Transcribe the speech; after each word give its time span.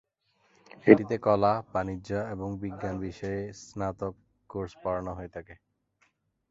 এটিতে 0.87 1.15
কলা, 1.25 1.53
বাণিজ্য 1.73 2.09
এবং 2.33 2.49
বিজ্ঞান 2.63 2.95
বিষয়ে 3.05 3.41
স্নাতক 3.61 4.13
কোর্স 4.49 4.71
পড়ানো 4.83 5.11
হয়ে 5.17 5.33
থাকে। 5.35 5.55